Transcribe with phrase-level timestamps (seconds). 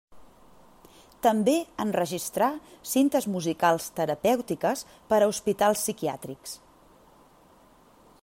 [1.25, 1.53] També
[1.83, 2.47] enregistrà
[2.93, 6.57] cintes musicals terapèutiques per a hospitals psiquiàtrics.